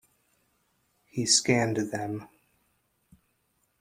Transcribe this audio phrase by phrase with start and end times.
[1.05, 2.27] He scanned them.